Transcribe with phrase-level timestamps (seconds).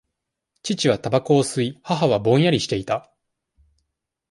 [0.63, 3.13] 父はたばこを吸い、母はぼんやりしていた。